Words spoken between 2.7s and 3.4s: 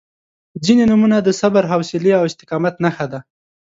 نښه ده.